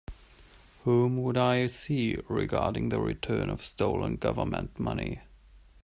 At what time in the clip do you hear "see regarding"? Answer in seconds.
1.67-2.89